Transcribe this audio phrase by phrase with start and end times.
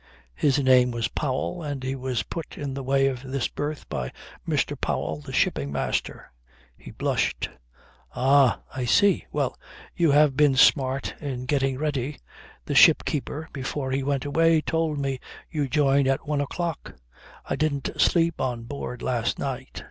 [0.33, 4.11] His name was Powell, and he was put in the way of this berth by
[4.47, 4.75] Mr.
[4.75, 6.31] Powell, the shipping master.
[6.75, 7.51] He blushed.
[8.15, 9.27] "Ah, I see.
[9.31, 9.55] Well,
[9.95, 12.17] you have been smart in getting ready.
[12.65, 15.19] The ship keeper, before he went away, told me
[15.51, 16.95] you joined at one o'clock.
[17.45, 19.79] I didn't sleep on board last night.